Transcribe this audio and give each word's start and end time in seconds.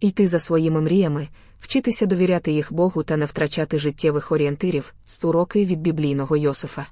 Йти 0.00 0.26
за 0.26 0.38
своїми 0.38 0.80
мріями, 0.80 1.28
вчитися 1.58 2.06
довіряти 2.06 2.52
їх 2.52 2.72
Богу 2.72 3.02
та 3.02 3.16
не 3.16 3.24
втрачати 3.24 3.78
життєвих 3.78 4.32
орієнтирів 4.32 4.94
уроки 5.22 5.64
від 5.64 5.80
біблійного 5.80 6.36
Йосифа. 6.36 6.86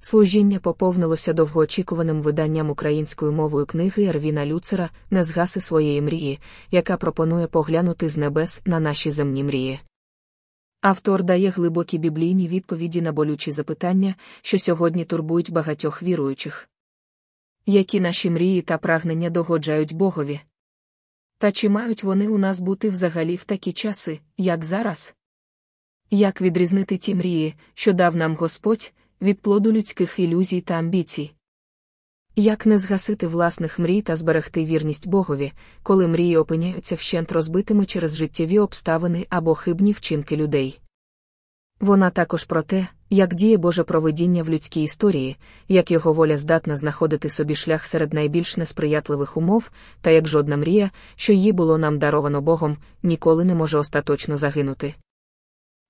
Служіння 0.00 0.58
поповнилося 0.58 1.32
довгоочікуваним 1.32 2.22
виданням 2.22 2.70
українською 2.70 3.32
мовою 3.32 3.66
книги 3.66 4.04
Ервіна 4.04 4.46
Люцера 4.46 4.90
Не 5.10 5.24
згаси 5.24 5.60
своєї 5.60 6.02
мрії, 6.02 6.40
яка 6.70 6.96
пропонує 6.96 7.46
поглянути 7.46 8.08
з 8.08 8.16
небес 8.16 8.62
на 8.64 8.80
наші 8.80 9.10
земні 9.10 9.44
мрії. 9.44 9.80
Автор 10.80 11.22
дає 11.22 11.50
глибокі 11.50 11.98
біблійні 11.98 12.48
відповіді 12.48 13.02
на 13.02 13.12
болючі 13.12 13.52
запитання, 13.52 14.14
що 14.42 14.58
сьогодні 14.58 15.04
турбують 15.04 15.52
багатьох 15.52 16.02
віруючих. 16.02 16.68
Які 17.66 18.00
наші 18.00 18.30
мрії 18.30 18.62
та 18.62 18.78
прагнення 18.78 19.30
догоджають 19.30 19.94
Богові? 19.94 20.40
Та 21.38 21.52
чи 21.52 21.68
мають 21.68 22.04
вони 22.04 22.28
у 22.28 22.38
нас 22.38 22.60
бути 22.60 22.90
взагалі 22.90 23.36
в 23.36 23.44
такі 23.44 23.72
часи, 23.72 24.20
як 24.36 24.64
зараз? 24.64 25.14
Як 26.10 26.40
відрізнити 26.40 26.96
ті 26.96 27.14
мрії, 27.14 27.54
що 27.74 27.92
дав 27.92 28.16
нам 28.16 28.36
Господь, 28.36 28.92
від 29.22 29.40
плоду 29.40 29.72
людських 29.72 30.18
ілюзій 30.18 30.60
та 30.60 30.74
амбіцій? 30.74 31.32
Як 32.36 32.66
не 32.66 32.78
згасити 32.78 33.26
власних 33.26 33.78
мрій 33.78 34.02
та 34.02 34.16
зберегти 34.16 34.64
вірність 34.64 35.08
Богові, 35.08 35.52
коли 35.82 36.08
мрії 36.08 36.36
опиняються 36.36 36.94
вщент 36.94 37.32
розбитими 37.32 37.86
через 37.86 38.16
життєві 38.16 38.58
обставини 38.58 39.26
або 39.30 39.54
хибні 39.54 39.92
вчинки 39.92 40.36
людей? 40.36 40.80
Вона 41.84 42.10
також 42.10 42.44
про 42.44 42.62
те, 42.62 42.86
як 43.10 43.34
діє 43.34 43.56
Боже 43.56 43.84
провидіння 43.84 44.42
в 44.42 44.48
людській 44.48 44.82
історії, 44.82 45.36
як 45.68 45.90
його 45.90 46.12
воля 46.12 46.36
здатна 46.36 46.76
знаходити 46.76 47.28
собі 47.30 47.54
шлях 47.54 47.86
серед 47.86 48.14
найбільш 48.14 48.56
несприятливих 48.56 49.36
умов, 49.36 49.70
та 50.00 50.10
як 50.10 50.28
жодна 50.28 50.56
мрія, 50.56 50.90
що 51.16 51.32
її 51.32 51.52
було 51.52 51.78
нам 51.78 51.98
даровано 51.98 52.40
Богом, 52.40 52.76
ніколи 53.02 53.44
не 53.44 53.54
може 53.54 53.78
остаточно 53.78 54.36
загинути. 54.36 54.94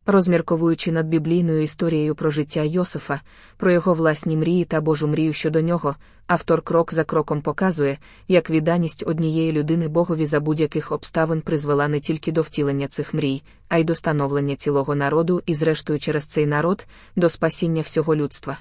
Розмірковуючи 0.07 0.93
над 0.93 1.07
біблійною 1.07 1.63
історією 1.63 2.15
про 2.15 2.31
життя 2.31 2.63
Йосифа, 2.63 3.21
про 3.57 3.73
його 3.73 3.95
власні 3.95 4.37
мрії 4.37 4.65
та 4.65 4.81
Божу 4.81 5.09
мрію 5.09 5.33
щодо 5.33 5.61
нього, 5.61 5.97
автор 6.27 6.63
крок 6.63 6.95
за 6.95 7.05
кроком 7.05 7.43
показує, 7.43 7.99
як 8.29 8.51
відданість 8.51 9.05
однієї 9.07 9.53
людини 9.53 9.89
Богові 9.89 10.27
за 10.27 10.41
будь-яких 10.41 10.93
обставин 10.93 11.41
призвела 11.41 11.89
не 11.89 12.01
тільки 12.01 12.33
до 12.33 12.43
втілення 12.43 12.89
цих 12.89 13.15
мрій, 13.15 13.43
а 13.69 13.79
й 13.79 13.85
до 13.85 13.95
становлення 13.95 14.57
цілого 14.57 14.95
народу 14.95 15.43
і, 15.47 15.55
зрештою, 15.55 15.99
через 15.99 16.25
цей 16.25 16.47
народ, 16.47 16.87
до 17.17 17.29
спасіння 17.29 17.83
всього 17.83 18.17
людства. 18.17 18.59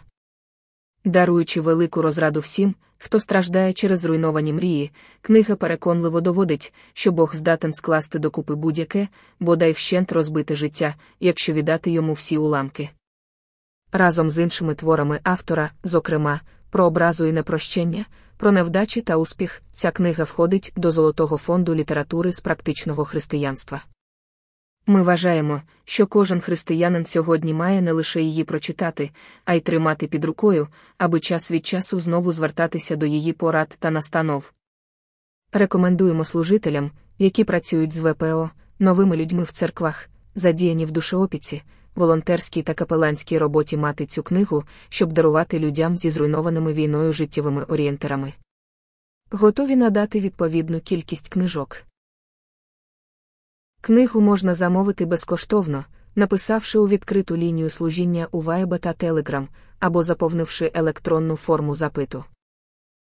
Даруючи 1.05 1.61
велику 1.61 2.01
розраду 2.01 2.39
всім, 2.39 2.75
хто 3.03 3.19
страждає 3.19 3.73
через 3.73 3.99
зруйновані 3.99 4.53
мрії, 4.53 4.91
книга 5.21 5.55
переконливо 5.55 6.21
доводить, 6.21 6.73
що 6.93 7.11
Бог 7.11 7.35
здатен 7.35 7.73
скласти 7.73 8.19
докупи 8.19 8.55
будь-яке, 8.55 9.07
бодай 9.39 9.71
вщент 9.71 10.11
розбите 10.11 10.55
життя, 10.55 10.95
якщо 11.19 11.53
віддати 11.53 11.91
йому 11.91 12.13
всі 12.13 12.37
уламки. 12.37 12.89
Разом 13.91 14.29
з 14.29 14.43
іншими 14.43 14.75
творами 14.75 15.19
автора, 15.23 15.71
зокрема, 15.83 16.41
про 16.69 16.85
образу 16.85 17.25
і 17.25 17.31
непрощення, 17.31 18.05
про 18.37 18.51
невдачі 18.51 19.01
та 19.01 19.17
успіх, 19.17 19.61
ця 19.73 19.91
книга 19.91 20.23
входить 20.23 20.73
до 20.75 20.91
Золотого 20.91 21.37
фонду 21.37 21.75
літератури 21.75 22.31
з 22.33 22.39
практичного 22.39 23.05
християнства. 23.05 23.81
Ми 24.87 25.03
вважаємо, 25.03 25.61
що 25.85 26.07
кожен 26.07 26.39
християнин 26.39 27.05
сьогодні 27.05 27.53
має 27.53 27.81
не 27.81 27.91
лише 27.91 28.21
її 28.21 28.43
прочитати, 28.43 29.11
а 29.45 29.53
й 29.53 29.59
тримати 29.59 30.07
під 30.07 30.25
рукою, 30.25 30.67
аби 30.97 31.19
час 31.19 31.51
від 31.51 31.65
часу 31.65 31.99
знову 31.99 32.31
звертатися 32.31 32.95
до 32.95 33.05
її 33.05 33.33
порад 33.33 33.75
та 33.79 33.91
настанов. 33.91 34.51
Рекомендуємо 35.51 36.25
служителям, 36.25 36.91
які 37.19 37.43
працюють 37.43 37.93
з 37.93 37.99
ВПО, 37.99 38.49
новими 38.79 39.17
людьми 39.17 39.43
в 39.43 39.51
церквах, 39.51 40.09
задіяні 40.35 40.85
в 40.85 40.91
душеопіці, 40.91 41.61
волонтерській 41.95 42.61
та 42.61 42.73
капеланській 42.73 43.37
роботі 43.37 43.77
мати 43.77 44.05
цю 44.05 44.23
книгу, 44.23 44.63
щоб 44.89 45.13
дарувати 45.13 45.59
людям 45.59 45.97
зі 45.97 46.09
зруйнованими 46.09 46.73
війною 46.73 47.13
життєвими 47.13 47.63
орієнтерами. 47.63 48.33
Готові 49.31 49.75
надати 49.75 50.19
відповідну 50.19 50.79
кількість 50.79 51.29
книжок. 51.29 51.83
Книгу 53.85 54.21
можна 54.21 54.53
замовити 54.53 55.05
безкоштовно, 55.05 55.85
написавши 56.15 56.79
у 56.79 56.87
відкриту 56.87 57.37
лінію 57.37 57.69
служіння 57.69 58.27
у 58.31 58.41
Viber 58.41 58.79
та 58.79 58.93
Telegram 58.93 59.47
або 59.79 60.03
заповнивши 60.03 60.71
електронну 60.73 61.35
форму 61.35 61.75
запиту. 61.75 62.23